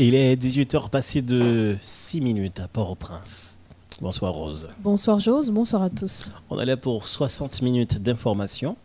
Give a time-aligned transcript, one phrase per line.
[0.00, 3.58] Il est 18h passé de 6 minutes à Port-au-Prince.
[4.00, 4.70] Bonsoir Rose.
[4.82, 6.32] Bonsoir Jose, bonsoir à tous.
[6.50, 8.76] On est là pour 60 minutes d'information.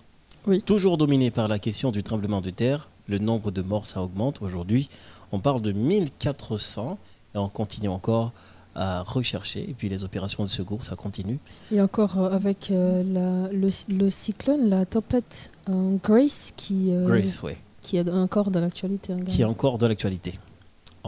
[0.46, 0.62] Oui.
[0.62, 2.90] Toujours dominé par la question du tremblement de terre.
[3.08, 4.44] Le nombre de morts, ça augmente.
[4.44, 4.88] Aujourd'hui,
[5.32, 7.00] on parle de 1400
[7.34, 8.32] et on continue encore
[8.76, 9.68] à rechercher.
[9.68, 11.40] Et puis les opérations de secours, ça continue.
[11.72, 17.08] Et encore euh, avec euh, la- le, le cyclone, la tempête euh, Grace qui, euh,
[17.08, 17.58] Grace, ouais.
[17.82, 19.14] qui est encore dans l'actualité.
[19.14, 20.36] hein, Qui est encore dans l'actualité.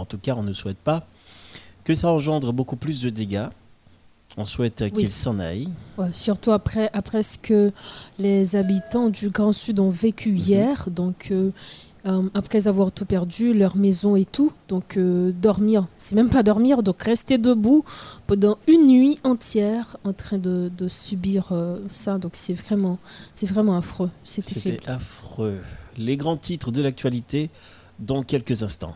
[0.02, 1.06] En tout cas, on ne souhaite pas
[1.84, 3.48] que ça engendre beaucoup plus de dégâts.
[4.36, 5.68] On souhaite qu'il s'en aille.
[5.98, 7.72] Ouais, surtout après, après ce que
[8.18, 10.90] les habitants du Grand Sud ont vécu hier.
[10.90, 11.52] Donc, euh,
[12.08, 14.54] euh, après avoir tout perdu, leur maison et tout.
[14.70, 16.82] Donc, euh, dormir, c'est même pas dormir.
[16.82, 17.84] Donc, rester debout
[18.26, 21.54] pendant une nuit entière en train de, de subir
[21.92, 22.18] ça.
[22.18, 22.98] Donc, c'est vraiment,
[23.36, 24.10] c'est vraiment affreux.
[24.24, 25.60] C'est affreux.
[25.98, 27.52] Les grands titres de l'actualité
[28.00, 28.96] dans quelques instants.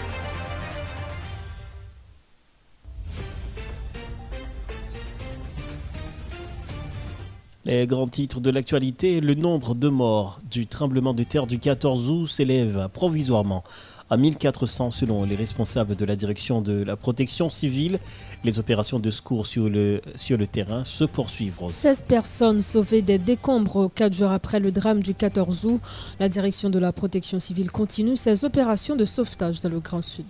[7.71, 12.09] Les grands titres de l'actualité, le nombre de morts du tremblement de terre du 14
[12.09, 13.63] août s'élève provisoirement
[14.09, 17.97] à 1400 selon les responsables de la direction de la protection civile.
[18.43, 21.61] Les opérations de secours sur le, sur le terrain se poursuivent.
[21.65, 25.81] 16 personnes sauvées des décombres quatre jours après le drame du 14 août.
[26.19, 30.25] La direction de la protection civile continue ses opérations de sauvetage dans le Grand Sud.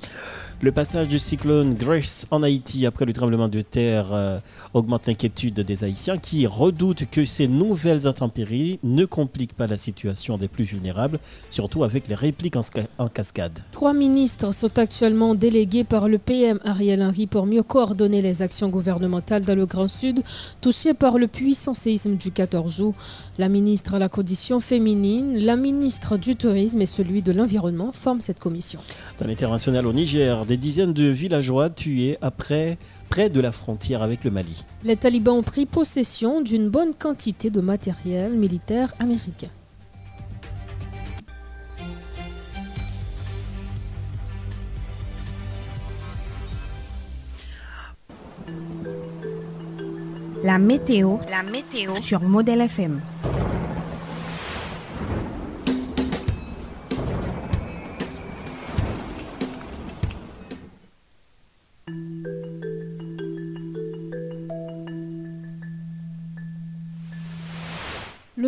[0.63, 4.37] Le passage du cyclone Grace en Haïti après le tremblement de terre euh,
[4.75, 10.37] augmente l'inquiétude des Haïtiens qui redoutent que ces nouvelles intempéries ne compliquent pas la situation
[10.37, 11.17] des plus vulnérables,
[11.49, 13.63] surtout avec les répliques en, sca- en cascade.
[13.71, 18.69] Trois ministres sont actuellement délégués par le PM Ariel Henry pour mieux coordonner les actions
[18.69, 20.21] gouvernementales dans le Grand Sud
[20.61, 22.93] touché par le puissant séisme du 14 août.
[23.39, 28.21] La ministre à la condition féminine, la ministre du Tourisme et celui de l'Environnement forment
[28.21, 28.79] cette commission.
[29.19, 32.77] Dans l'international au Niger, des dizaines de villageois tués après,
[33.09, 34.65] près de la frontière avec le Mali.
[34.83, 39.47] Les talibans ont pris possession d'une bonne quantité de matériel militaire américain.
[50.43, 52.99] La météo, la météo sur Modèle FM.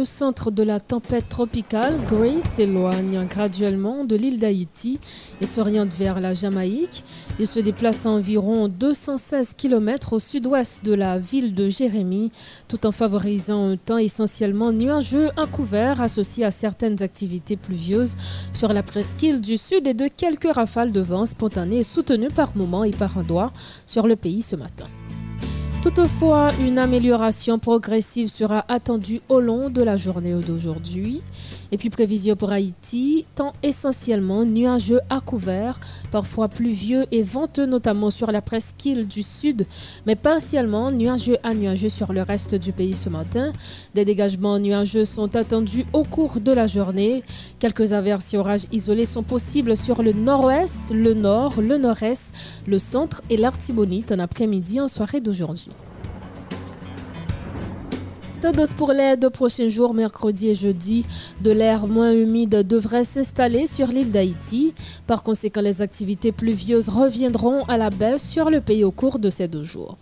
[0.04, 5.00] Le centre de la tempête tropicale, Grace, s'éloigne graduellement de l'île d'Haïti
[5.40, 7.06] et s'oriente vers la Jamaïque.
[7.40, 12.32] Il se déplace à environ 216 km au sud-ouest de la ville de Jérémie,
[12.68, 18.18] tout en favorisant un temps essentiellement nuageux à couvert associé à certaines activités pluvieuses
[18.52, 22.84] sur la presqu'île du sud et de quelques rafales de vent spontanées soutenues par moments
[22.84, 23.54] et par endroits
[23.86, 24.88] sur le pays ce matin.
[25.84, 31.22] Toutefois, une amélioration progressive sera attendue au long de la journée d'aujourd'hui.
[31.74, 35.80] Et puis prévision pour Haïti, temps essentiellement nuageux à couvert,
[36.10, 39.66] parfois pluvieux et venteux notamment sur la presqu'île du sud,
[40.06, 43.52] mais partiellement nuageux à nuageux sur le reste du pays ce matin.
[43.94, 47.24] Des dégagements nuageux sont attendus au cours de la journée.
[47.60, 52.80] Quelques averses et orages isolés sont possibles sur le nord-ouest, le nord, le nord-est, le
[52.80, 55.73] centre et l'Artibonite en après-midi en soirée d'aujourd'hui.
[58.76, 61.06] Pour les deux prochains jours, mercredi et jeudi,
[61.40, 64.74] de l'air moins humide devrait s'installer sur l'île d'Haïti.
[65.08, 69.30] Par conséquent, les activités pluvieuses reviendront à la baisse sur le pays au cours de
[69.30, 69.96] ces deux jours.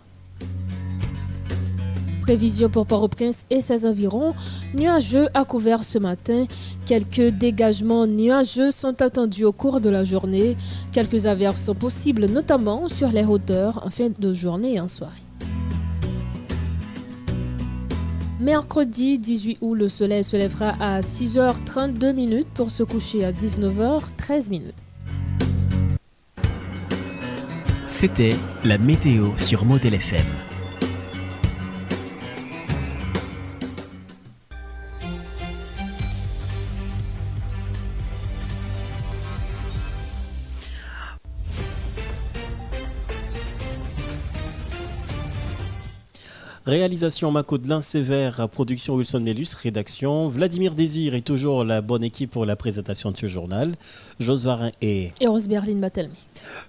[2.22, 4.34] Prévision pour Port-au-Prince et ses environs,
[4.74, 6.44] nuageux à couvert ce matin.
[6.84, 10.56] Quelques dégagements nuageux sont attendus au cours de la journée.
[10.90, 15.22] Quelques averses sont possibles, notamment sur les hauteurs en fin de journée et en soirée.
[18.42, 24.50] Mercredi 18 août, le soleil se lèvera à 6h32 minutes pour se coucher à 19h13
[24.50, 24.74] minutes.
[27.86, 28.34] C'était
[28.64, 30.26] la météo sur Modèle FM.
[46.72, 52.46] Réalisation Macodelin Sévère, production Wilson Melus, rédaction Vladimir Désir est toujours la bonne équipe pour
[52.46, 53.74] la présentation de ce journal.
[54.18, 55.12] Jos Varin et...
[55.20, 56.14] Et Rose Berlin Batelmi.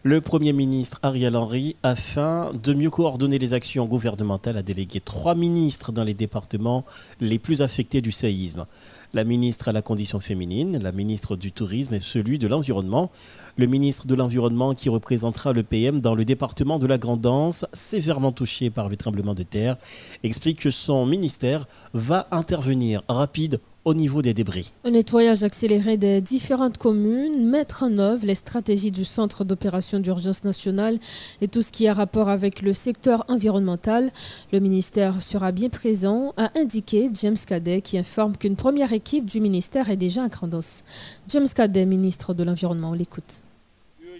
[0.03, 5.35] Le Premier ministre Ariel Henry, afin de mieux coordonner les actions gouvernementales, a délégué trois
[5.35, 6.85] ministres dans les départements
[7.19, 8.65] les plus affectés du séisme
[9.13, 13.11] la ministre à la condition féminine, la ministre du Tourisme et celui de l'Environnement.
[13.57, 18.31] Le ministre de l'Environnement qui représentera le PM dans le département de la Grandance, sévèrement
[18.31, 19.77] touché par le tremblement de terre,
[20.23, 24.71] explique que son ministère va intervenir rapide au niveau des débris.
[24.85, 30.43] Un nettoyage accéléré des différentes communes, mettre en œuvre les stratégies du Centre d'opération d'urgence
[30.43, 30.97] nationale
[31.41, 34.11] et tout ce qui a rapport avec le secteur environnemental.
[34.51, 39.39] Le ministère sera bien présent, a indiqué James Cadet, qui informe qu'une première équipe du
[39.39, 40.83] ministère est déjà à Grandos.
[41.27, 43.43] James Cadet, ministre de l'Environnement, on l'écoute.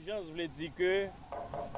[0.03, 0.87] Intelligence vle di ke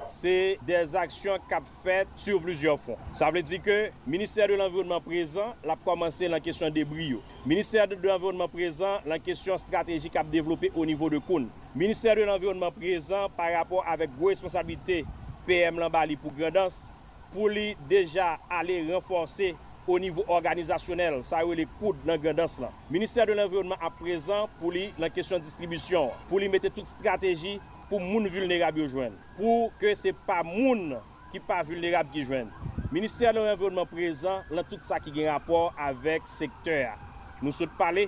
[0.10, 0.32] se
[0.66, 2.98] des aksyon kap fet sur plusieurs fonds.
[3.14, 7.20] Sa vle di ke Ministère de l'Environnement présent la komanse lan kesyon de brio.
[7.46, 11.46] Ministère de l'Environnement présent lan kesyon strategi kap devlopé au nivou de Koun.
[11.76, 15.04] Ministère de l'Environnement présent par rapport avek gwo responsabilité
[15.46, 16.88] PM Lambali pou Grandens
[17.30, 19.52] pou li deja ale renforse
[19.86, 22.74] au nivou organizasyonel sa yo le koud nan Grandens lan.
[22.90, 27.60] Ministère de l'Environnement a présent pou li lan kesyon distribusyon, pou li mette tout strategi
[27.90, 29.16] pou moun vulnerab yo jwen.
[29.38, 30.96] Pou ke se pa moun
[31.34, 32.52] ki pa vulnerab ki jwen.
[32.92, 36.94] Ministèr de l'environnement présent, lan tout sa ki gen rapport avèk sektèr.
[37.42, 38.06] Nou sot pale,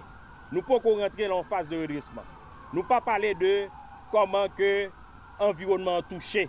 [0.53, 2.23] nou pou kon rentre lan fase de redresman.
[2.71, 3.51] Nou pa pale de
[4.13, 4.87] koman ke
[5.43, 6.45] environnement touche,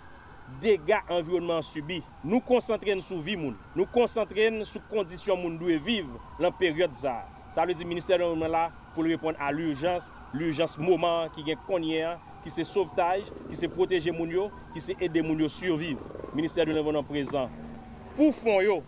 [0.63, 1.99] dega environnement subi.
[2.23, 3.57] Nou konsantren sou vi moun.
[3.75, 7.17] Nou konsantren sou kondisyon moun dwe viv lan peryode za.
[7.51, 11.61] Sa vle di ministèr de l'environnement la pou l'repon a l'urjans, l'urjans mouman ki gen
[11.67, 16.01] konyen ki se sauvetaj, ki se proteje moun yo, ki se ede moun yo surviv.
[16.33, 17.53] Ministèr de l'environnement présent.
[18.17, 18.79] Pou fon yo,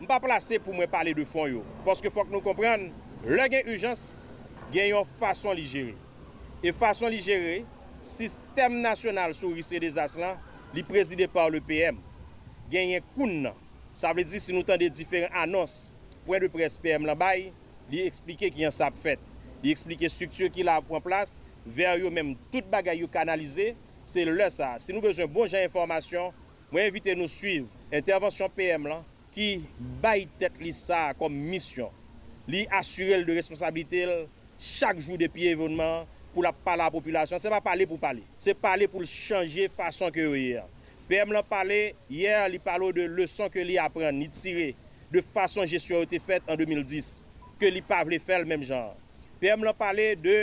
[0.00, 1.64] m pa plase pou mwen pale de fon yo.
[1.84, 2.88] Paske fòk nou komprenn,
[3.28, 4.04] le gen urjans
[4.72, 5.92] gen yon fason li jere.
[6.64, 7.60] E fason li jere,
[8.04, 10.40] sistem nasyonal sou risre de zaslan
[10.74, 12.00] li prezide par le PM.
[12.72, 13.60] Gen yon koun nan.
[13.94, 15.92] Sa vle di si nou tan de diferent anons
[16.26, 17.52] Pouen de pres PM la bay
[17.92, 19.22] Li explike ki yon sap fet
[19.62, 23.72] Li explike struktur ki la pou an plas ver yo menm tout bagay yo kanalize,
[24.04, 24.74] se lè sa.
[24.82, 26.32] Se nou bezon bon jan informasyon,
[26.70, 29.58] mwen evite nou suiv intervensyon PM lan ki
[30.02, 31.92] bay tet li sa kom misyon.
[32.50, 34.04] Li asurel de responsabilite
[34.60, 37.40] chak jou depi evenman pou la pala populasyon.
[37.40, 38.24] Se pa pale pou pale.
[38.36, 40.66] Se pale pou chanje fason ke yo yer.
[41.08, 44.72] PM lan pale, yer li palo de leson ke li apren, ni tire
[45.12, 47.10] de fason jesyon yo te fet en 2010.
[47.60, 48.92] Ke li pa vle fel menm jan.
[49.40, 50.38] PM lan pale de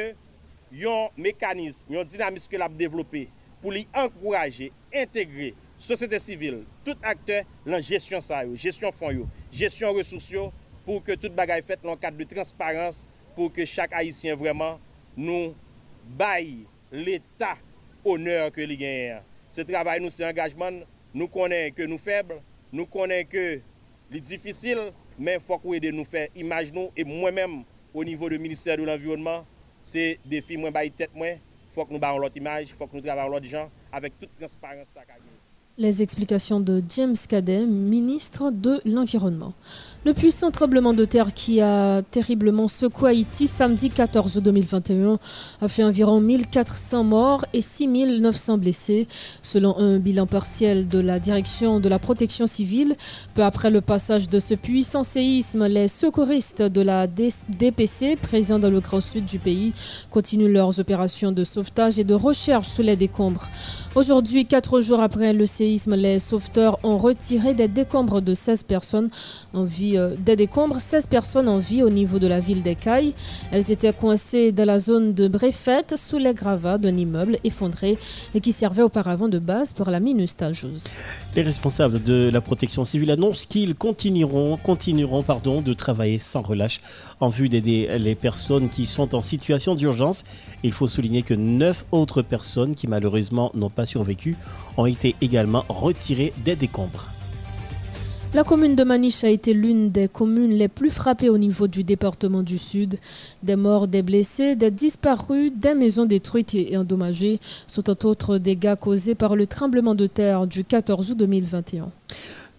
[0.72, 3.28] yon mekanizm, yon dinamis ke l ap devlope
[3.62, 5.52] pou li ankouraje, integre,
[5.82, 10.50] sosete sivil, tout akte lan jesyon sa yo, jesyon fon yo, jesyon resursyo
[10.86, 13.04] pou ke tout bagay fet lan kat de transparans
[13.36, 14.80] pou ke chak Haitien vreman
[15.18, 15.54] nou
[16.18, 17.62] bayi l'Etat
[18.06, 19.22] honor ke li genyen.
[19.52, 20.82] Se travay nou se engajman,
[21.14, 22.40] nou konen ke nou feble,
[22.72, 23.62] nou konen ke
[24.12, 24.90] li difisil,
[25.20, 27.58] men fok ou ede nou fe imaj nou, e mwen menm
[27.94, 29.46] o nivou de Ministère de l'Environnement,
[29.82, 31.40] Se defi mwen bayi tet mwen,
[31.74, 34.92] fok nou ba an lot imaj, fok nou drava an lot jan, avek tout transparans
[34.94, 35.31] sa kage.
[35.78, 39.54] Les explications de James Cadet, ministre de l'Environnement.
[40.04, 45.18] Le puissant tremblement de terre qui a terriblement secoué Haïti samedi 14 août 2021
[45.62, 49.08] a fait environ 1400 morts et 6900 blessés,
[49.42, 52.96] selon un bilan partiel de la direction de la protection civile.
[53.34, 58.70] Peu après le passage de ce puissant séisme, les secouristes de la DPC, présents dans
[58.70, 59.72] le grand sud du pays,
[60.10, 63.48] continuent leurs opérations de sauvetage et de recherche sous les décombres.
[63.96, 69.10] Aujourd'hui, quatre jours après le séisme, les sauveteurs ont retiré des décombres de 16 personnes
[69.54, 73.14] en vie, euh, des décombres, 16 personnes en vie au niveau de la ville d'Ecaille.
[73.52, 77.98] Elles étaient coincées dans la zone de Bréfette sous les gravats d'un immeuble effondré
[78.34, 80.84] et qui servait auparavant de base pour la minustageuse.
[81.34, 86.82] Les responsables de la protection civile annoncent qu'ils continueront, continueront pardon, de travailler sans relâche
[87.22, 90.26] en vue d'aider les personnes qui sont en situation d'urgence.
[90.64, 94.36] Il faut souligner que neuf autres personnes qui malheureusement n'ont pas survécu
[94.76, 97.10] ont été également retiré des décombres.
[98.34, 101.84] La commune de Maniche a été l'une des communes les plus frappées au niveau du
[101.84, 102.98] département du Sud.
[103.44, 108.76] Des morts, des blessés, des disparus, des maisons détruites et endommagées sont entre autres dégâts
[108.76, 111.92] causés par le tremblement de terre du 14 août 2021.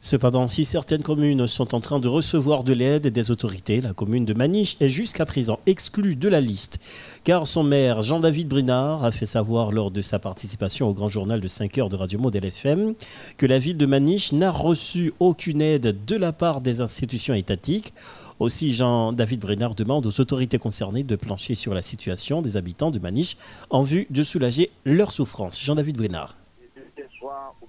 [0.05, 4.25] Cependant, si certaines communes sont en train de recevoir de l'aide des autorités, la commune
[4.25, 6.81] de Maniche est jusqu'à présent exclue de la liste,
[7.23, 11.41] car son maire Jean-David Brinard a fait savoir lors de sa participation au grand journal
[11.41, 12.95] de 5 heures de Radio Modèle FM
[13.37, 17.95] que la ville de Maniche n'a reçu aucune aide de la part des institutions étatiques.
[18.41, 22.99] Aussi, Jean-David Brinard demande aux autorités concernées de plancher sur la situation des habitants de
[22.99, 23.37] Maniche
[23.71, 25.63] en vue de soulager leur souffrance.
[25.63, 26.35] Jean-David Brinard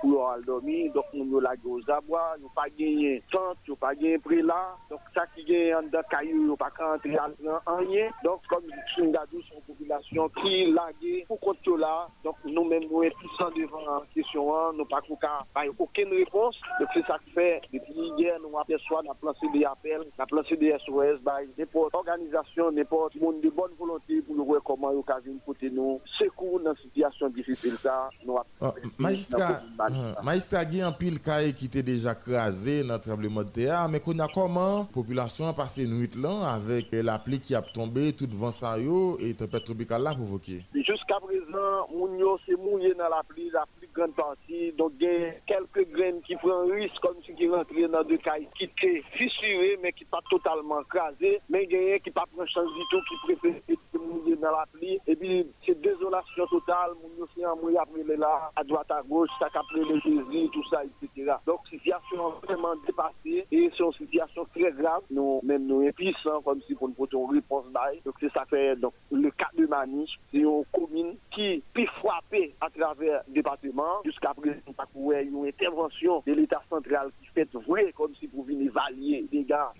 [0.00, 0.92] pour aller dormir.
[0.92, 4.76] Donc, nous la aux abois, nous pas gagné tant, nous pas gagné prix là.
[4.90, 8.10] Donc, ça qui est en de caillou, nous pas rentrer en rien.
[8.24, 8.64] Donc, comme
[8.94, 9.12] suis
[9.48, 12.08] son population qui lagué pour compte là.
[12.24, 14.72] Donc, nous-mêmes, nous sommes puissants devant la question, hein.
[14.76, 15.00] nous pas
[15.78, 16.56] aucune réponse.
[16.78, 20.22] Donc, c'est ça qui fait, depuis hier, nous aperçoit, nous avons lancé des appels, nous
[20.22, 24.62] avons lancé des SOS, by n'importe organisation, n'importe monde de bonne volonté pour nous voir
[24.64, 26.00] comment nous avons côté nous.
[26.18, 28.36] Secours dans une situation difficile, ça, nous
[30.22, 31.20] Magistrat, il y a un pile
[31.56, 35.46] qui était déjà crasé dans le tremblement de terre, mais qu'on a comment la population
[35.46, 39.34] a passé une nuit là avec la pluie qui a tombé, tout vent ça et
[39.34, 40.64] tempête tropicale là provoqué.
[40.74, 44.72] Jusqu'à présent, Mounio s'est mouillé dans la pluie, la plus grande partie.
[44.72, 48.18] Donc, il y a quelques graines qui prennent risque, comme si qui rentraient dans des
[48.18, 51.40] cailles qui étaient fissurées, mais qui pas totalement crasées.
[51.48, 54.64] Mais il y a qui pas prend chance du tout, qui préfèrent mouiller dans la
[54.72, 54.98] pluie.
[55.06, 56.92] Et puis, c'est désolation totale.
[57.34, 61.32] S'est mouillé après là, à droite, à gauche, ça a le Jésus, tout ça, etc.
[61.46, 65.02] Donc, situation vraiment dépassée et c'est une situation très grave.
[65.10, 67.66] Nous, même nous, impuissants, comme si pour nous une réponse
[68.04, 72.54] Donc, c'est ça fait, donc, le cas de Maniche, c'est une commune qui peut frapper
[72.60, 74.02] à travers le département.
[74.04, 74.56] Jusqu'à présent,
[74.94, 78.14] il y a une intervention de l'État central qui fait vrai, comme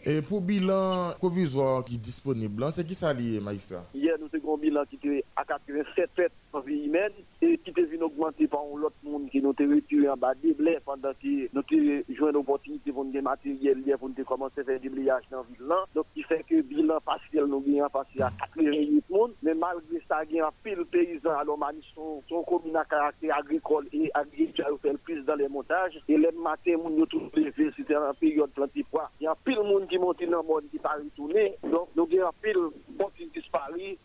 [0.04, 3.84] Et pour bilan provisoire qui est disponible, c'est qui ça lié, magistrat?
[3.94, 7.70] Hier, nous avons un bilan qui était à 87 fêtes en vie humaine et qui
[7.70, 11.12] était venu augmenter par l'autre monde qui nous a retiré en bas des blés pendant
[11.12, 15.25] que nous avons joué l'opportunité pour des matériels pour nous commencer à faire des bliages
[15.30, 15.75] dans la ville.
[15.94, 19.32] Donc, qui fait que le bilan partiel nous a passé à 88 monde.
[19.42, 19.88] Mais malgré
[20.28, 21.36] il y a un pile paysan.
[21.38, 21.58] Alors,
[21.94, 25.98] son, son commune à caractère agricole et agricole fait le plus dans les montages.
[26.08, 29.10] Et les matins, nous tous levé, c'était en période planté poids.
[29.20, 31.56] Il y a pile monde qui monte dans le monde qui pas retourné.
[31.62, 33.98] Donc, nous avons pile monde qui disparaît.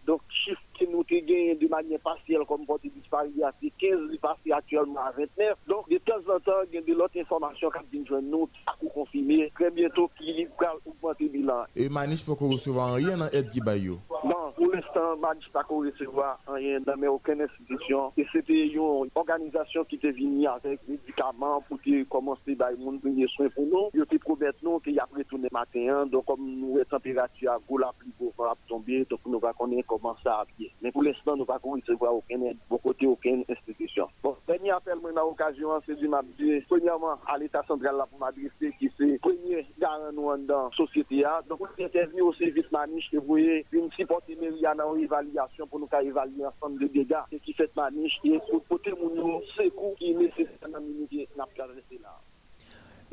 [0.80, 3.30] Que nous avons gagné de manière partielle comme qui disparaît,
[3.62, 5.56] c'est 15 passé actuellement à 29.
[5.68, 8.74] Donc, de temps en temps, il y a de l'autre information qui vient nous à
[8.94, 11.64] confirmer très bientôt qui va augmenter le bilan.
[11.76, 16.80] Et Manish peut recevoir rien dans l'aide qui Non, pour l'instant, Manish pas recevoir rien
[16.82, 18.12] dans aucune institution.
[18.18, 23.50] Et c'était une organisation qui était venue avec des médicaments pour commencer à donner soins
[23.50, 23.90] pour nous.
[23.94, 26.06] Ils étaient promettre nous qu'il y a retourné matin.
[26.08, 29.88] Donc, comme nous, la température à la plus beau va tomber, donc nous va connaître
[29.88, 30.72] comment ça a pied.
[30.82, 34.08] Mais pour l'instant, nous ne pouvons pas recevoir aucun aide, bon côté, aucune institution.
[34.22, 38.20] Bon, dernier appel, moi, dans l'occasion, c'est du m'abdi, premièrement, à l'État central, là, pour
[38.20, 43.10] m'adresser, qui c'est premier garant, nous, dans la société, Donc, on intervient au service maniche,
[43.12, 47.40] que vous voyez, une supporter mairie, dans l'évaluation, pour nous évaluer ensemble de dégâts, et
[47.40, 51.68] qui fait maniche, et pour porter mon secours qui est nécessaire dans l'unité, n'a pas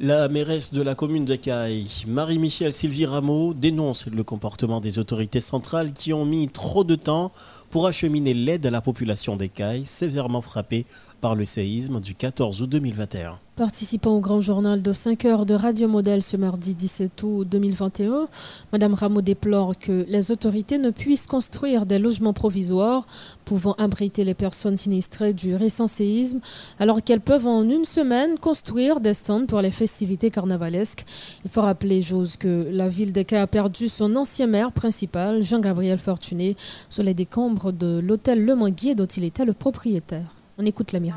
[0.02, 5.40] La mairesse de la commune de Caille, Marie-Michel Sylvie Rameau, dénonce le comportement des autorités
[5.40, 7.33] centrales qui ont mis trop de temps
[7.69, 10.87] pour acheminer l'aide à la population des Cailles, sévèrement frappée
[11.21, 13.38] par le séisme du 14 août 2021.
[13.61, 18.26] Participant au grand journal de 5 heures de Radio Modèle ce mardi 17 août 2021,
[18.73, 23.05] Madame Rameau déplore que les autorités ne puissent construire des logements provisoires
[23.45, 26.40] pouvant abriter les personnes sinistrées du récent séisme,
[26.79, 31.05] alors qu'elles peuvent en une semaine construire des stands pour les festivités carnavalesques.
[31.45, 35.99] Il faut rappeler, Jose, que la ville d'Eka a perdu son ancien maire principal, Jean-Gabriel
[35.99, 36.57] Fortuné,
[36.88, 40.39] sur les décombres de l'hôtel Le Manguier dont il était le propriétaire.
[40.62, 41.17] On écoute la mairie.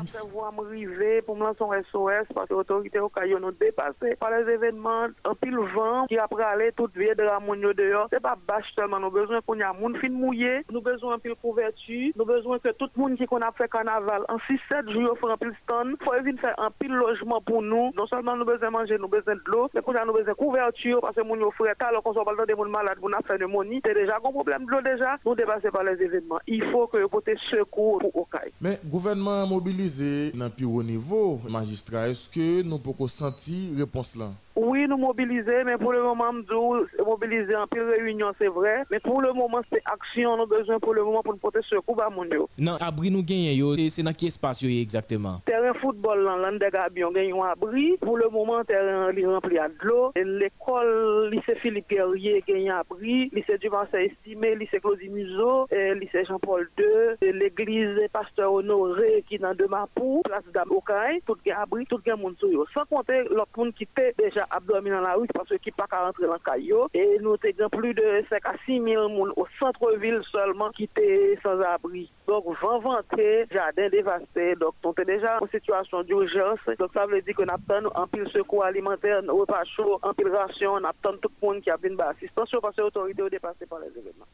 [1.26, 5.08] pour me lancer un SOS parce que l'autorité au Caillou nous dépassé par les événements
[5.22, 7.38] en pile vent qui après aller toute vie de la
[7.74, 8.08] dehors.
[8.10, 11.18] C'est pas bâche seulement, nous besoin qu'on y a moun fin mouillé, nous besoin un
[11.18, 14.90] pile couverture, nous besoin que tout le monde qui qu'on a fait carnaval en 6-7
[14.90, 17.92] jours faut un pile stand, faut venir faire un pile logement pour nous.
[17.94, 21.02] Non seulement nous besoin manger, nous besoin de l'eau, mais qu'on a nous besoin couverture
[21.02, 23.44] parce que mounio frère alors qu'on soit pas dans des moun malades, pour faire de
[23.44, 26.40] moni, c'est déjà un problème de l'eau déjà, nous dépassé par les événements.
[26.46, 28.50] Il faut que côté secours pour Okaï.
[28.62, 34.32] Mais gouvernement mobilisé dans plus haut niveau, magistrat, est-ce que nous pouvons sentir réponse là?
[34.56, 38.84] Oui, nous mobiliser, mais pour le moment, nous mobiliser en pile réunion, c'est vrai.
[38.90, 41.60] Mais pour le moment, c'est action, nous avons besoin pour le moment pour nous porter
[41.68, 42.24] secours à mon
[42.58, 45.40] Non, abri nous gagnons, c'est dans quel espace exactement?
[45.44, 47.96] Terrain football, là, l'an de Gabion, gagnons abri.
[48.00, 50.12] Pour le moment, terrain est rempli à de l'eau.
[50.14, 53.30] L'école, lycée Philippe Guerrier, gagne abri.
[53.32, 55.66] Lycée du Marseille estimé, lycée Claudie Museau,
[56.00, 61.56] lycée Jean-Paul II, l'église Pasteur Honoré qui est dans de Mapou, place d'Amokai, tout gagne
[61.60, 62.36] abri, tout gagne moun
[62.72, 66.04] Sans compter l'autre monde qui était déjà abdomen dans la rue parce qu'il pas qu'à
[66.04, 66.88] rentrer dans le caillou.
[66.94, 71.38] Et nous avons plus de 5 à 6 000 personnes au centre-ville seulement qui étaient
[71.42, 72.10] sans abri.
[72.26, 74.54] Donc, vent vanté, jardin dévasté.
[74.56, 76.58] Donc, on est déjà en situation d'urgence.
[76.78, 80.72] Donc, ça veut dire qu'on attend un pile secours alimentaire, repas chaud, un pile ration,
[80.74, 83.80] on attend tout le monde qui a besoin d'assistance parce que l'autorité est dépassée par
[83.80, 84.26] les événements.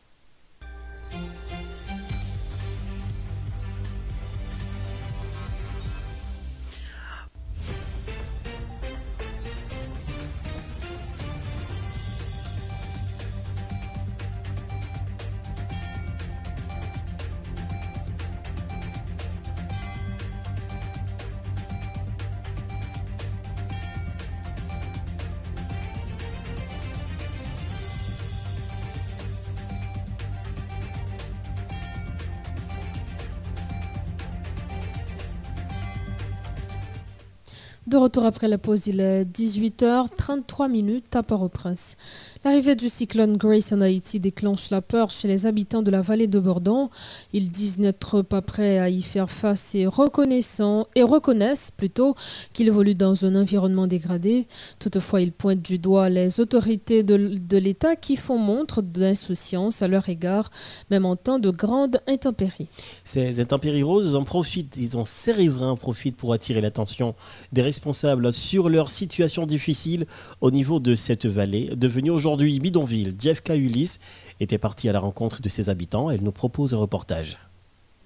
[37.90, 41.96] De retour après la pause, il est 18h33 minutes à Port-au-Prince.
[42.42, 46.26] L'arrivée du cyclone Grace en Haïti déclenche la peur chez les habitants de la vallée
[46.26, 46.88] de Bordon.
[47.34, 52.14] Ils disent n'être pas prêts à y faire face et, reconnaissant, reconnaissent plutôt
[52.54, 54.46] qu'ils évoluent dans un environnement dégradé.
[54.78, 60.08] Toutefois, ils pointent du doigt les autorités de, l'État qui font montre d'insouciance à leur
[60.08, 60.48] égard,
[60.90, 62.68] même en temps de grandes intempéries.
[63.04, 67.14] Ces intempéries roses en profitent, ils ces riverains en profitent pour attirer l'attention
[67.52, 70.06] des responsables sur leur situation difficile
[70.40, 73.14] au niveau de cette vallée, devenue aujourd'hui aujourd'hui bidonville.
[73.18, 73.98] Jeff Ulysse
[74.38, 76.10] était parti à la rencontre de ses habitants.
[76.10, 77.36] Elle nous propose un reportage.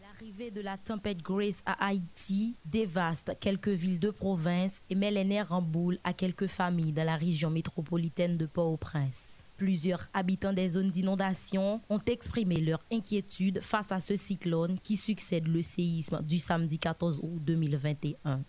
[0.00, 5.24] L'arrivée de la tempête Grace à Haïti dévaste quelques villes de province et met les
[5.24, 9.42] nerfs en boule à quelques familles dans la région métropolitaine de Port-au-Prince.
[9.58, 15.46] Plusieurs habitants des zones d'inondation ont exprimé leur inquiétude face à ce cyclone qui succède
[15.46, 18.40] le séisme du samedi 14 août 2021.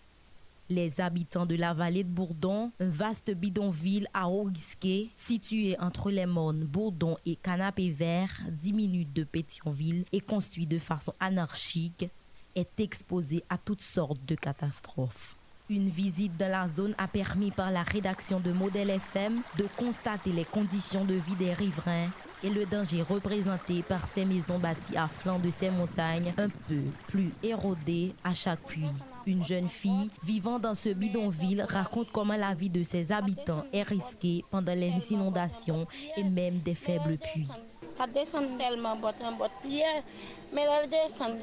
[0.68, 6.10] Les habitants de la vallée de Bourdon, un vaste bidonville à haut risqué, situé entre
[6.10, 12.08] les Mornes, Bourdon et Canapé Vert, 10 minutes de Pétionville et construit de façon anarchique,
[12.56, 15.36] est exposé à toutes sortes de catastrophes.
[15.68, 20.32] Une visite dans la zone a permis par la rédaction de Modèle FM de constater
[20.32, 22.08] les conditions de vie des riverains
[22.42, 26.82] et le danger représenté par ces maisons bâties à flanc de ces montagnes un peu
[27.08, 28.90] plus érodées à chaque puits.
[29.26, 33.82] Une jeune fille vivant dans ce bidonville raconte comment la vie de ses habitants est
[33.82, 35.86] risquée pendant les inondations
[36.16, 37.48] et même des faibles puits.
[37.98, 41.38] Ça descend tellement bot en bot mais elle descend.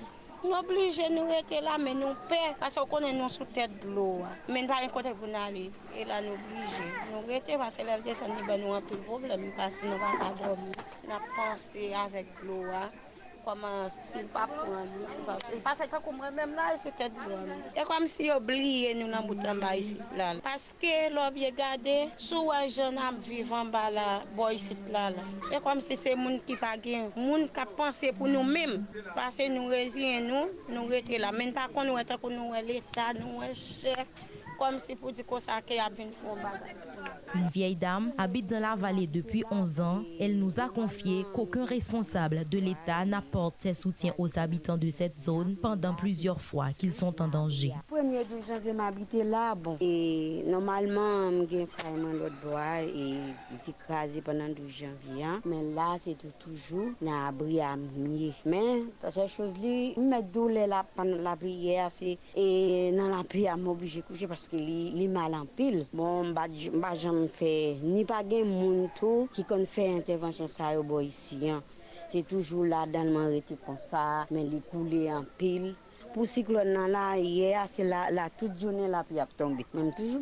[0.45, 3.71] Nous obligés de nous rester là, mais nous perdons parce qu'on connaît nous sous tête
[3.85, 4.21] de l'eau.
[4.49, 5.71] Mais nous pas côté pour aller.
[5.97, 6.91] Et là, nous obligés.
[7.13, 10.73] Nous rester parce qu'elle descend, nous avons un problème parce que nous ne pas dormir.
[11.05, 12.63] Nous pensé avec l'eau.
[13.43, 15.59] Koman si pa pran nou, si pa pran.
[15.65, 15.99] Pase kwa
[16.31, 16.67] menm la,
[17.11, 17.63] blan.
[17.75, 20.39] E kom si obliye nou nan boutan ba isi plan.
[20.45, 25.19] Paske lop ye gade, sou wajan ap vivan ba la, bo isi plan.
[25.51, 28.87] E kom si se moun ki pa gen, moun ka panse pou nou menm.
[29.17, 31.33] Pase nou rezyen nou, nou rete la.
[31.35, 34.07] Men pa kon nou ete kon nou e leta, nou e chef.
[34.55, 36.75] Kom si pou di kosa ke ap vin foun bagay.
[37.35, 40.03] Une vieille dame habite dans la vallée depuis 11 ans.
[40.19, 45.17] Elle nous a confié qu'aucun responsable de l'État n'apporte ses soutiens aux habitants de cette
[45.17, 47.73] zone pendant plusieurs fois qu'ils sont en danger.
[47.87, 49.77] Premier janvier, m'habite là, bon.
[49.81, 53.15] Et normalement, j'ai carrément l'autre bois et
[53.51, 55.23] il écrasé pendant 12 janvier.
[55.23, 55.41] Hein.
[55.45, 58.31] Mais là, c'est toujours un abri à mieux.
[58.45, 61.89] Mais, ces choses-là, me douleur là pendant la prière,
[62.35, 65.85] et dans la prière, m'oblige de coucher parce qu'il est mal en pile.
[65.93, 66.43] Bon, bah,
[67.27, 71.63] fait ni pas gen moun tout qui kon fait intervention ça yo ici hein.
[72.09, 75.75] c'est toujours là dans le arrêté comme ça mais les couler en pile.
[76.13, 79.65] Pour cyclone là hier c'est la, la toute journée là puis a tombé.
[79.73, 80.21] Même toujours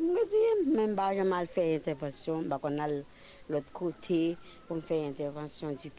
[0.65, 2.43] même pas j'ai mal fait intervention.
[2.43, 2.87] Bah qu'on a
[3.49, 4.37] l'autre côté
[4.67, 5.91] pour faire intervention du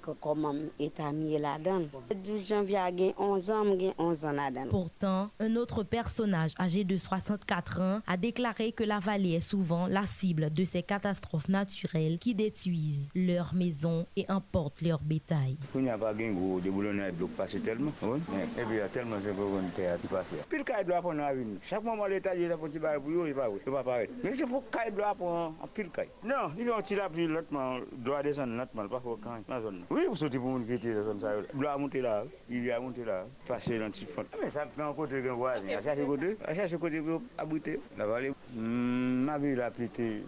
[0.00, 1.82] que comment état mis là-dedans.
[2.14, 4.66] 12 janvier, j'ai 11 ans, j'ai 11 ans là-dedans.
[4.70, 9.86] Pourtant, un autre personnage âgé de 64 ans a déclaré que la vallée est souvent
[9.86, 15.56] la cible de ces catastrophes naturelles qui détruisent leurs maisons et emportent leur bétail.
[15.74, 17.92] Il n'y a pas de gros déboulonnage de passer tellement.
[18.02, 20.26] Et puis il y a tellement de volontaires qui passent.
[20.48, 21.44] Puis le cas doit prendre la vie.
[21.62, 24.08] Chaque moment, l'État dit c'est pas pour eux, il va pas pareil.
[24.22, 26.08] Mais c'est pour le doit prendre un pile caille.
[26.24, 29.84] Non, ils ont tiré la pluie lentement, doit descendre lentement, pas pour quand la zone.
[29.90, 33.92] Oui, pour sortir pour la monter là, il y a monté là, passer dans le
[33.92, 34.24] fond.
[34.40, 37.02] Mais ça fait un côté d'un voisin, à chaque côté, à chaque côté
[37.36, 38.32] abriter la vallée.
[38.54, 40.22] Ma ville a pété.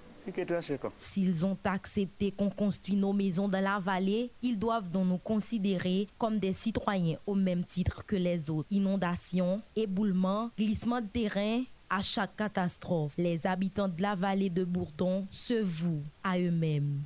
[0.97, 6.07] S'ils ont accepté qu'on construise nos maisons dans la vallée, ils doivent donc nous considérer
[6.17, 8.69] comme des citoyens au même titre que les autres.
[8.71, 15.27] Inondations, éboulements, glissements de terrain, à chaque catastrophe, les habitants de la vallée de Bourdon
[15.31, 17.03] se vouent à eux-mêmes.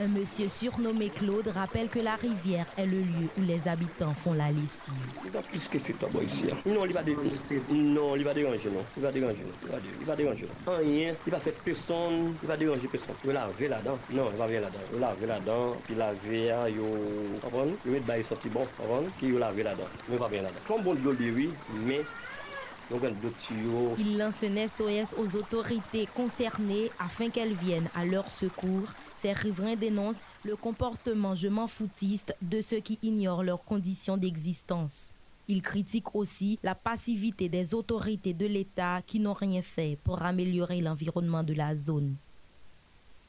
[0.00, 4.32] Un monsieur surnommé Claude rappelle que la rivière est le lieu où les habitants font
[4.32, 4.94] la lessive.
[5.26, 6.46] Il va plus que c'est toi ici.
[6.64, 7.28] Non, il va déranger.
[7.70, 8.64] Non, il va déranger.
[8.72, 9.44] Non, il va déranger.
[10.00, 10.48] Il va déranger.
[10.66, 11.12] Rien.
[11.26, 12.34] Il va faire personne.
[12.42, 13.14] Il va déranger personne.
[13.24, 13.98] Il va laver là-dedans.
[14.10, 14.80] Non, il va laver là-dedans.
[14.90, 15.76] Il va laver là-dedans.
[15.84, 16.86] Puis laver, yo.
[17.42, 17.66] Comprends?
[17.84, 18.66] Il va mettre sorti bon.
[18.78, 19.04] Comprends?
[19.18, 19.88] Qui il va laver là-dedans.
[20.10, 20.60] Il va bien là-dedans.
[20.66, 21.50] Son bon de oui,
[21.84, 22.00] mais
[23.98, 28.88] il lance un SOS aux autorités concernées afin qu'elles viennent à leur secours.
[29.20, 35.12] Ces riverains dénoncent le comportement je m'en foutiste de ceux qui ignorent leurs conditions d'existence.
[35.46, 40.80] Ils critiquent aussi la passivité des autorités de l'État qui n'ont rien fait pour améliorer
[40.80, 42.14] l'environnement de la zone.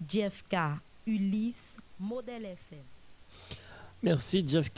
[0.07, 0.79] Jeff K.
[1.05, 2.85] Ulysse, Modèle FM.
[4.03, 4.71] Merci Jeff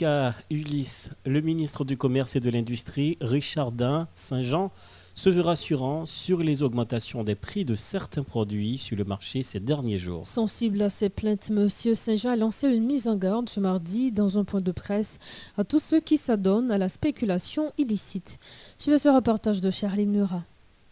[0.52, 1.12] Ulysse.
[1.26, 4.70] Le ministre du Commerce et de l'Industrie, Richardin Saint-Jean,
[5.16, 9.62] se veut rassurant sur les augmentations des prix de certains produits sur le marché ces
[9.62, 10.26] derniers jours.
[10.26, 11.70] Sensible à ces plaintes, M.
[11.70, 15.64] Saint-Jean a lancé une mise en garde ce mardi dans un point de presse à
[15.64, 18.38] tous ceux qui s'adonnent à la spéculation illicite.
[18.78, 20.44] Suivez ce reportage de Charlie Murat.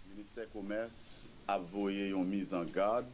[0.08, 1.11] Le ministère du Commerce
[1.54, 1.60] a
[1.90, 3.06] une mise en garde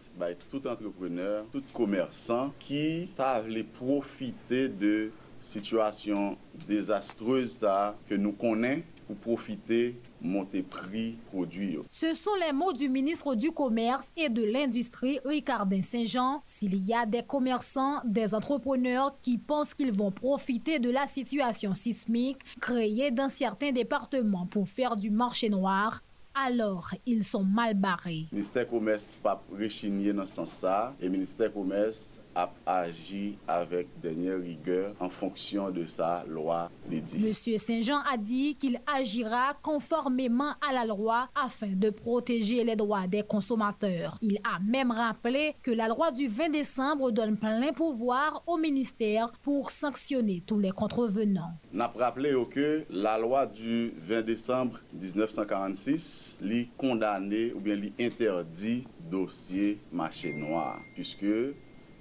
[0.50, 3.10] tout entrepreneur, tout commerçant qui
[3.44, 7.66] voulu profiter de situation désastreuse
[8.08, 11.78] que nous connaissons pour profiter monter prix produits.
[11.90, 16.42] Ce sont les mots du ministre du Commerce et de l'Industrie, Ricardin Saint-Jean.
[16.46, 21.74] S'il y a des commerçants, des entrepreneurs qui pensent qu'ils vont profiter de la situation
[21.74, 26.02] sismique créée dans certains départements pour faire du marché noir,
[26.38, 28.26] alors ils sont mal barrés.
[28.32, 34.40] Ministère Commerce pas rechigné dans ce sens ça et ministère Commerce a agi avec dernière
[34.40, 37.18] rigueur en fonction de sa loi dit.
[37.20, 43.08] Monsieur Saint-Jean a dit qu'il agira conformément à la loi afin de protéger les droits
[43.08, 44.18] des consommateurs.
[44.22, 49.32] Il a même rappelé que la loi du 20 décembre donne plein pouvoir au ministère
[49.42, 51.54] pour sanctionner tous les contrevenants.
[51.74, 58.86] N'a rappelé que la loi du 20 décembre 1946 lui condamné ou bien lui interdit
[59.10, 61.26] dossier marché noir puisque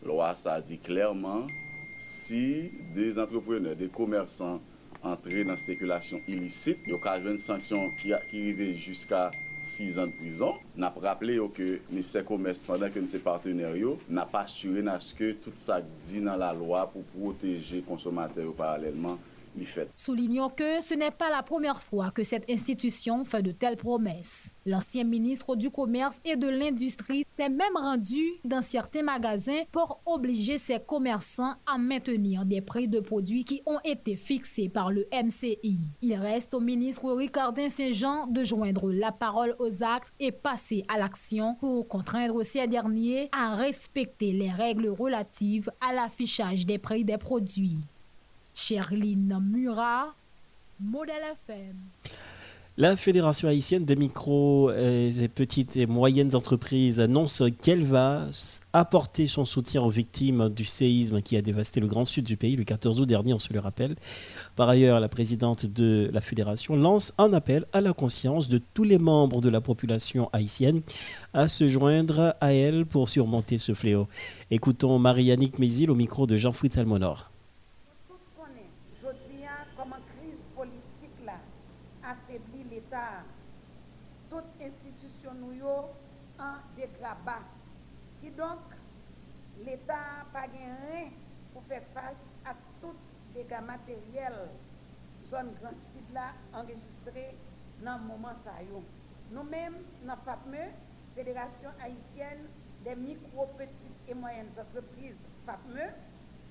[0.08, 1.46] lwa sa di klerman
[1.98, 4.60] si de entrepreneur, de komersan
[5.06, 9.28] entre nan spekulasyon ilisit, yo ka jwen sanksyon ki, ki rive jiska
[9.66, 10.58] 6 an de prizon.
[10.78, 15.58] Na praple yo ke nise komers pandan ke nise parteneryo, na pa sure naske tout
[15.60, 19.18] sa di nan la lwa pou proteje konsomater yo paralelman
[19.94, 24.54] Soulignons que ce n'est pas la première fois que cette institution fait de telles promesses.
[24.66, 30.58] L'ancien ministre du Commerce et de l'Industrie s'est même rendu dans certains magasins pour obliger
[30.58, 35.78] ses commerçants à maintenir des prix de produits qui ont été fixés par le MCI.
[36.02, 40.98] Il reste au ministre Ricardin Saint-Jean de joindre la parole aux actes et passer à
[40.98, 47.18] l'action pour contraindre ces derniers à respecter les règles relatives à l'affichage des prix des
[47.18, 47.78] produits.
[48.56, 50.14] Cherline Murat,
[50.80, 51.76] Modèle FM.
[52.78, 58.26] La Fédération haïtienne des micro et petites et moyennes entreprises annonce qu'elle va
[58.72, 62.56] apporter son soutien aux victimes du séisme qui a dévasté le grand sud du pays
[62.56, 63.94] le 14 août dernier, on se le rappelle.
[64.56, 68.84] Par ailleurs, la présidente de la Fédération lance un appel à la conscience de tous
[68.84, 70.80] les membres de la population haïtienne
[71.34, 74.08] à se joindre à elle pour surmonter ce fléau.
[74.50, 77.30] Écoutons Marie-Annick Mézil au micro de Jean-Fritz Almonor.
[93.56, 94.36] dega materyel
[95.30, 97.34] zon gran sit la enregistre
[97.80, 98.82] nan mouman sa yo.
[99.32, 100.72] Nou men nan FAPME,
[101.14, 102.48] Fédération Haitienne
[102.84, 105.16] de Mikro, Petite et Moyenne Entreprise
[105.46, 105.88] FAPME,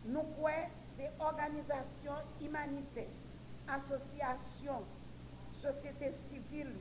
[0.09, 0.55] nou kwe
[0.95, 3.05] se organizasyon imanite,
[3.69, 4.89] asosyasyon,
[5.61, 6.73] sosyete sivil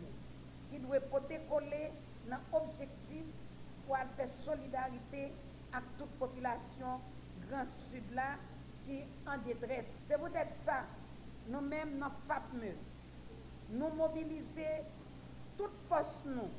[0.70, 1.90] ki dwe pote kole
[2.30, 3.28] nan objektif
[3.84, 5.28] pou alpe solidarite
[5.76, 7.04] ak tout popilasyon
[7.44, 8.32] gran sud la
[8.86, 9.86] qui en détresse.
[10.06, 10.84] C'est peut-être ça,
[11.48, 12.74] nous-mêmes, dans FAPME,
[13.70, 14.82] nous mobiliser
[15.56, 16.50] toutes forces nous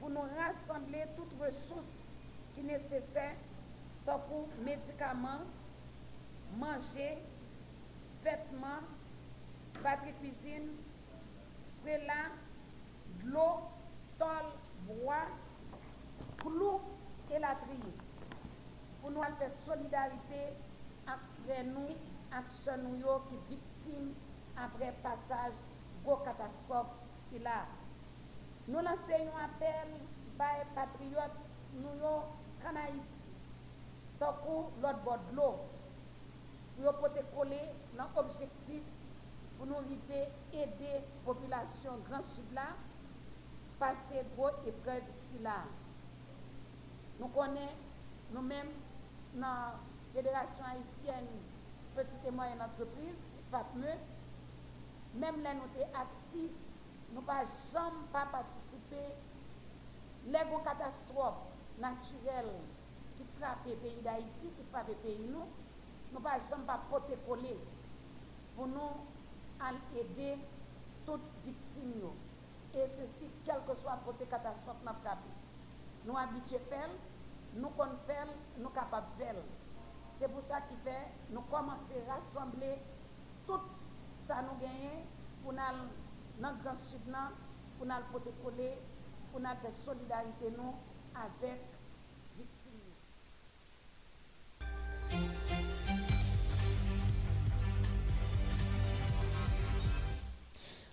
[0.00, 2.02] pour nous rassembler toutes ressources
[2.54, 3.36] qui nécessaires
[4.04, 5.44] pour médicaments,
[6.56, 7.18] manger,
[8.22, 8.82] vêtements,
[9.82, 10.68] batterie cuisine,
[11.84, 13.60] de l'eau,
[14.18, 14.28] tol,
[14.86, 15.26] bois,
[16.38, 16.80] clou
[17.34, 17.94] et la trier.
[19.00, 20.54] Pour nous faire solidarité
[21.44, 21.92] apre nou
[22.32, 24.06] ak son nou yo ki viktim
[24.64, 25.58] apre pasaj
[26.06, 26.94] go katastrof
[27.26, 27.58] si la.
[28.64, 29.92] Nou lanse yon apel
[30.40, 31.36] bay patriyot
[31.82, 32.14] nou yo
[32.64, 33.20] kanayit
[34.22, 35.50] tokou lot bod lo
[36.72, 37.60] pou yo pote kole
[38.00, 38.88] nan objektif
[39.58, 40.24] pou nou rive
[40.64, 40.96] ede
[41.28, 42.70] populasyon Gran Sudla
[43.76, 45.60] pase go epreve si la.
[47.20, 47.68] Nou konen
[48.32, 48.72] nou men
[49.36, 51.26] nan Fédération Haïtienne
[51.96, 53.16] Petite et Moyenne Entreprise,
[53.50, 53.98] FAPME,
[55.14, 56.50] même là nous sommes assis,
[57.12, 59.14] nous ne pas jamais pas participer
[60.26, 61.42] les grandes catastrophes
[61.78, 62.54] naturelles
[63.16, 65.46] qui frappent le pays d'Haïti, qui frappent le pays nous,
[66.12, 67.58] nous ne pas jamais pas protocoler
[68.56, 68.90] pour nous
[69.98, 70.36] aider
[71.06, 72.10] toutes les victimes.
[72.74, 75.20] Et ceci, quel que soit côté catastrophe, nous avons
[76.06, 76.88] Nous habitués à faire,
[77.54, 78.26] nous comptons faire,
[78.58, 79.34] nous capables de faire.
[80.24, 80.92] Se pou sa ki fe,
[81.36, 82.70] nou komanse rassemble
[83.44, 83.66] tout
[84.24, 84.94] sa nou genye
[85.42, 85.82] pou nan
[86.40, 87.36] nan gran sud nan,
[87.76, 88.70] pou nan pote kole,
[89.28, 90.72] pou nan fe solidarite nou
[91.26, 91.76] avek
[92.40, 92.94] viktimi.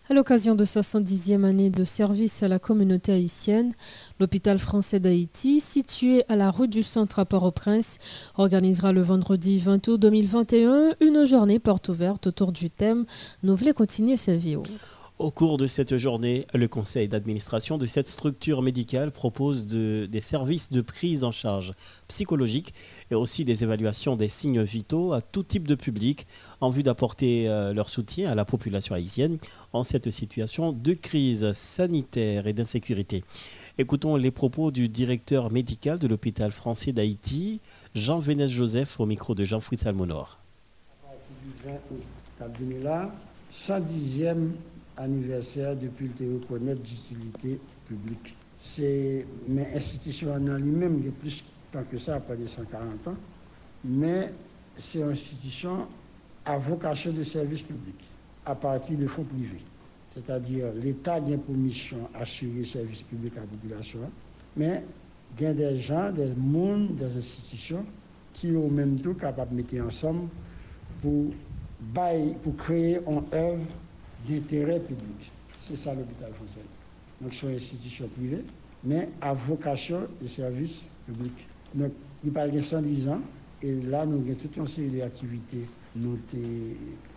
[0.10, 3.72] À l'occasion de sa 110e année de service à la communauté haïtienne,
[4.20, 7.98] l'hôpital français d'Haïti, situé à la rue du Centre à Port-au-Prince,
[8.36, 13.06] organisera le vendredi 20 août 2021 une journée porte ouverte autour du thème
[13.44, 14.58] Nous voulons continuer sa vie.
[15.22, 20.72] Au cours de cette journée, le conseil d'administration de cette structure médicale propose des services
[20.72, 21.74] de prise en charge
[22.08, 22.74] psychologique
[23.12, 26.26] et aussi des évaluations des signes vitaux à tout type de public
[26.60, 29.38] en vue d'apporter euh, leur soutien à la population haïtienne
[29.74, 33.24] en cette situation de crise sanitaire et d'insécurité.
[33.78, 37.62] Écoutons les propos du directeur médical de l'hôpital français d'Haïti,
[37.94, 40.40] Jean Vénès Joseph, au micro de Jean-Fritz Almonor.
[43.52, 44.52] 110e
[44.98, 48.36] anniversaire depuis le reconnaître d'utilité publique.
[48.58, 53.16] C'est mais institution en lui-même, il plus tant que ça, pas de 140 ans,
[53.84, 54.30] mais
[54.76, 55.88] c'est une institution
[56.46, 57.96] à vocation de service public
[58.46, 59.62] à partir de fonds privés.
[60.14, 64.00] C'est-à-dire l'État a pour mission d'assurer le service public à la population,
[64.58, 64.84] mais
[65.40, 67.86] il y a des gens, des mondes, des institutions
[68.34, 70.28] qui ont même tout capables de mettre ensemble
[71.02, 71.32] pour,
[72.44, 73.64] pour créer une œuvre
[74.28, 75.32] d'intérêt public.
[75.58, 76.66] C'est ça l'hôpital français.
[77.22, 78.44] Donc, c'est une institution privée,
[78.84, 81.34] mais à vocation de service public.
[81.74, 81.92] Donc,
[82.24, 83.22] il parle de 110 ans,
[83.62, 86.18] et là, nous avons toute une série d'activités nous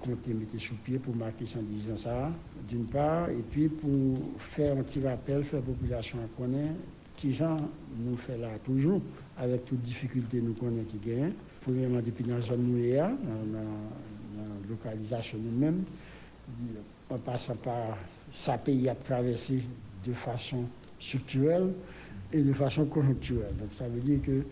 [0.01, 2.33] compté mettre sous pied pour marquer 110 ans ça,
[2.69, 6.75] d'une part, et puis pour faire un petit rappel, faire la population connaître
[7.17, 7.57] qui gens
[7.99, 9.01] nous fait là toujours,
[9.39, 11.33] avec toutes difficultés nous connaissons qui gagnent.
[11.63, 15.85] Premièrement, depuis dans la zone dans la localisation nous-mêmes,
[17.11, 17.97] en passant par
[18.33, 19.63] sa pays à traverser
[20.07, 20.65] de façon
[20.99, 21.73] structurelle
[22.33, 23.55] et de façon conjoncturelle.
[23.59, 24.43] Donc ça veut dire que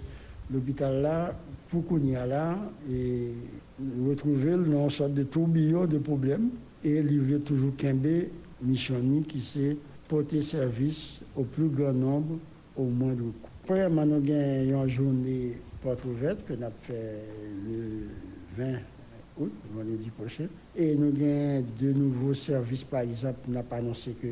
[0.53, 1.35] l'hôpital là,
[1.71, 2.59] pour qu'on y a là,
[2.91, 3.33] et
[4.07, 6.51] retrouver dans une sorte de tourbillon de problèmes
[6.85, 8.27] et livrer toujours Kembe
[8.61, 9.77] mission qui c'est
[10.09, 12.39] porter service au plus grand nombre
[12.77, 13.49] au moins de coûts.
[13.65, 17.25] Après, nous avons une journée porte ouverte que nous avons fait
[17.69, 18.09] le
[18.57, 18.79] 20
[19.39, 20.47] août, vendredi prochain.
[20.77, 24.29] Et nous avons de nouveaux services, par exemple, nous n'avons pas annoncé que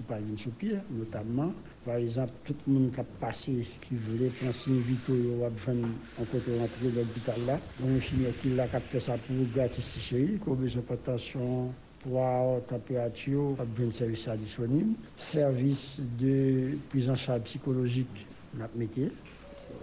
[0.00, 1.52] qui parlent sous pied, notamment.
[1.84, 6.58] Par exemple, tout le monde qui a passé, qui voulait prendre signe vitaux, en côté
[6.58, 7.60] rentrer dans l'hôpital là.
[7.84, 12.60] On a qui l'a capté ça pour gratis chez qui a besoin de tension, poids,
[12.68, 14.94] température, pas de service disponible.
[15.16, 18.64] Service de prise en charge psychologique, nous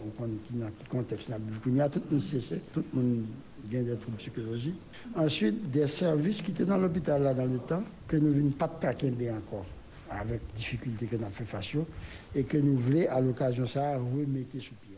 [0.03, 3.25] ou kon ki nan tout moun sese, tout moun
[3.71, 4.79] gen de psychologique.
[5.15, 8.51] Ensuite, des services qui étaient dans l'hôpital là dans le temps, que nous ne voulions
[8.51, 9.65] pas traquer encore,
[10.09, 11.75] avec difficulté que nous avons fait face
[12.35, 14.97] et que nous voulons à l'occasion ça remettre sous pied.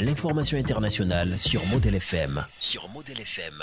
[0.00, 2.42] L'information internationale sur Model FM.
[2.58, 3.62] Sur Model FM.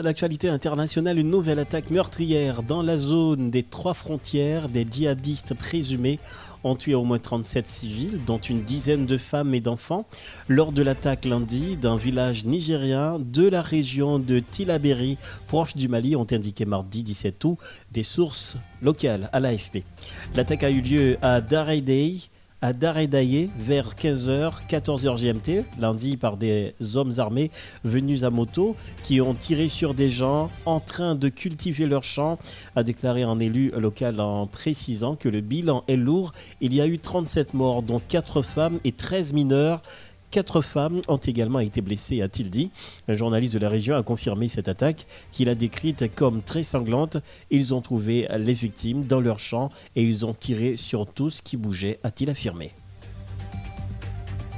[0.00, 4.68] L'actualité internationale, une nouvelle attaque meurtrière dans la zone des trois frontières.
[4.68, 6.20] Des djihadistes présumés
[6.62, 10.06] ont tué au moins 37 civils, dont une dizaine de femmes et d'enfants,
[10.46, 16.14] lors de l'attaque lundi d'un village nigérien de la région de Tilaberi, proche du Mali,
[16.14, 17.58] ont indiqué mardi 17 août
[17.90, 19.82] des sources locales à l'AFP.
[20.36, 22.20] L'attaque a eu lieu à Dareidei,
[22.60, 27.50] à Daredaye vers 15h, 14h GMT, lundi par des hommes armés
[27.84, 32.38] venus à moto qui ont tiré sur des gens en train de cultiver leur champ,
[32.74, 36.32] a déclaré un élu local en précisant que le bilan est lourd.
[36.60, 39.82] Il y a eu 37 morts, dont 4 femmes et 13 mineurs.
[40.30, 42.70] Quatre femmes ont également été blessées, a-t-il dit.
[43.08, 47.16] Un journaliste de la région a confirmé cette attaque qu'il a décrite comme très sanglante.
[47.50, 51.40] Ils ont trouvé les victimes dans leur champ et ils ont tiré sur tout ce
[51.40, 52.72] qui bougeait, a-t-il affirmé.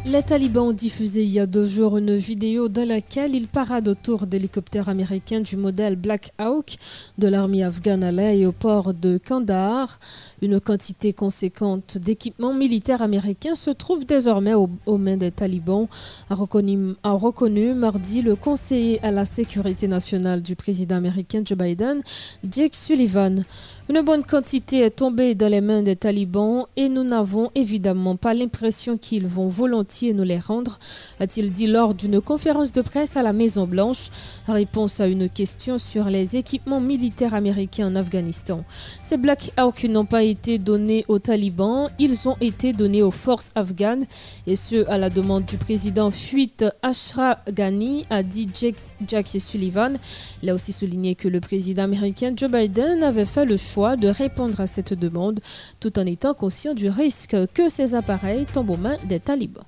[0.07, 3.89] Les talibans ont diffusé il y a deux jours une vidéo dans laquelle ils paradent
[3.89, 6.77] autour d'hélicoptères américains du modèle Black Hawk
[7.19, 9.99] de l'armée afghane à l'aéroport de Kandahar.
[10.41, 15.87] Une quantité conséquente d'équipements militaires américains se trouve désormais aux, mains des talibans,
[16.31, 22.03] a reconnu, mardi le conseiller à la sécurité nationale du président américain Joe Biden,
[22.51, 23.45] Jake Sullivan.
[23.91, 28.33] Une bonne quantité est tombée dans les mains des talibans et nous n'avons évidemment pas
[28.33, 29.49] l'impression qu'ils vont
[29.91, 30.79] volontiers nous les rendre,
[31.19, 34.11] a-t-il dit lors d'une conférence de presse à la Maison-Blanche,
[34.47, 38.65] réponse à une question sur les équipements militaires américains en Afghanistan.
[38.69, 43.51] Ces Black Hawk n'ont pas été donnés aux talibans, ils ont été donnés aux forces
[43.57, 44.05] afghanes,
[44.47, 49.95] et ce à la demande du président fuite Ashraf Ghani, a dit Jack Sullivan.
[50.43, 54.09] Il a aussi souligné que le président américain Joe Biden avait fait le choix de
[54.09, 55.41] répondre à cette demande
[55.81, 59.65] tout en étant conscient du risque que ces appareils tombent aux mains des talibans.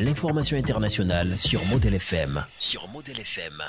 [0.00, 2.44] L'information internationale sur Model FM.
[2.58, 3.62] Sur Model FM.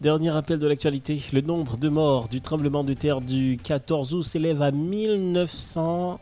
[0.00, 4.22] Dernier rappel de l'actualité, le nombre de morts du tremblement de terre du 14 août
[4.22, 6.18] s'élève à 1900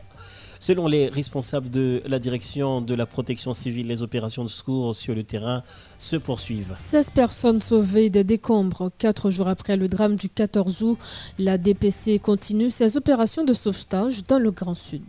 [0.59, 5.15] Selon les responsables de la direction de la protection civile, les opérations de secours sur
[5.15, 5.63] le terrain
[5.97, 6.75] se poursuivent.
[6.77, 8.91] 16 personnes sauvées des décombres.
[8.97, 10.97] Quatre jours après le drame du 14 août,
[11.39, 15.01] la DPC continue ses opérations de sauvetage dans le Grand Sud.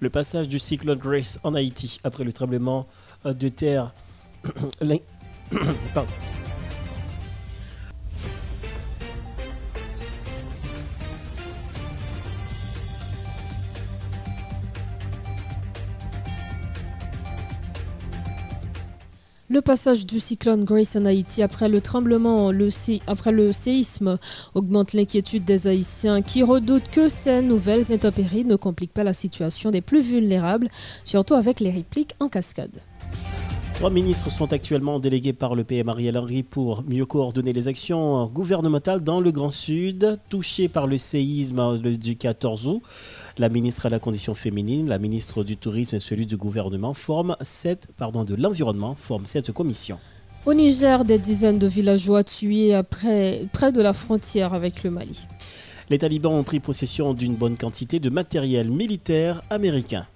[0.00, 2.86] Le passage du cyclone Grace en Haïti après le tremblement
[3.24, 3.94] de terre.
[5.94, 6.10] Pardon.
[19.52, 22.70] Le passage du cyclone Grace en Haïti après le tremblement, le
[23.06, 24.18] après le séisme,
[24.54, 29.70] augmente l'inquiétude des Haïtiens qui redoutent que ces nouvelles intempéries ne compliquent pas la situation
[29.70, 30.70] des plus vulnérables,
[31.04, 32.80] surtout avec les répliques en cascade.
[33.74, 38.26] Trois ministres sont actuellement délégués par le PM Ariel Henry pour mieux coordonner les actions
[38.26, 42.82] gouvernementales dans le Grand Sud, touché par le séisme du 14 août.
[43.38, 47.36] La ministre à la condition féminine, la ministre du Tourisme et celui du gouvernement forment
[47.40, 49.98] cette, pardon, de l'environnement forment cette commission.
[50.46, 55.26] Au Niger, des dizaines de villageois tués après, près de la frontière avec le Mali.
[55.90, 60.06] Les talibans ont pris possession d'une bonne quantité de matériel militaire américain.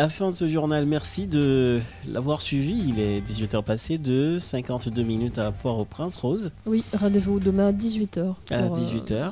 [0.00, 2.88] La fin de ce journal, merci de l'avoir suivi.
[2.88, 6.52] Il est 18h passé de 52 minutes à Port-au-Prince, Rose.
[6.64, 8.34] Oui, rendez-vous demain à 18h.
[8.50, 9.30] À 18h.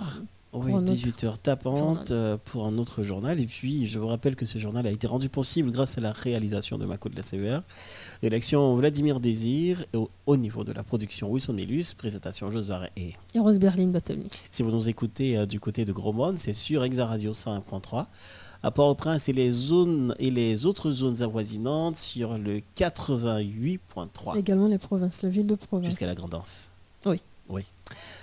[0.52, 3.40] Oui, 18h tapante euh, pour un autre journal.
[3.40, 6.12] Et puis, je vous rappelle que ce journal a été rendu possible grâce à la
[6.12, 7.62] réalisation de Mako de la CVR.
[8.20, 9.86] Rédaction Vladimir Désir.
[10.26, 11.94] au, niveau de la production, Wilson Nélus.
[11.96, 13.14] Présentation Josué et...
[13.34, 14.28] Et Rose Berlin Batomi.
[14.50, 18.04] Si vous nous écoutez euh, du côté de Grosmont, c'est sur Exa Radio 101.3.
[18.62, 24.36] À Port-au-Prince et les zones et les autres zones avoisinantes sur le 88.3.
[24.36, 25.86] Également les provinces, la ville de province.
[25.86, 26.70] Jusqu'à la Grandance.
[27.06, 27.22] Oui.
[27.48, 27.64] Oui.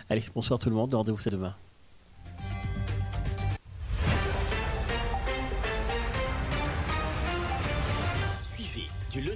[0.09, 0.93] Allez, bonsoir tout le monde.
[0.93, 1.55] Rendez-vous c'est demain.